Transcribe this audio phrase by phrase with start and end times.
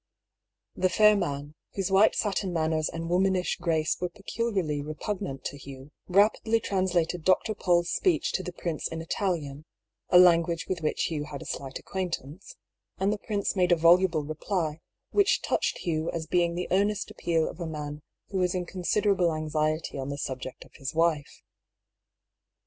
[0.73, 5.91] The fair man, whose white satin manners and womanish grace were peculiarly repugnant to Hugh,
[6.07, 7.53] rapidly translated Dr.
[7.53, 9.63] PauU's speech to the prince in Italian
[10.09, 12.55] (a language with which Hugh had a slight acquaintance),
[12.97, 14.79] and the prince made a voluble reply,
[15.11, 19.31] which touched Hugh as being the earnest appeal of a man who was in considerable
[19.31, 21.43] anxiety on the subject of his wife.